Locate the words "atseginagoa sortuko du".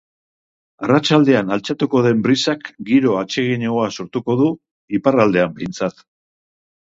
3.19-4.49